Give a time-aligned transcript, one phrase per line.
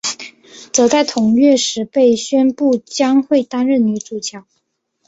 [0.73, 4.43] 则在同月时被宣布将会担任女主角。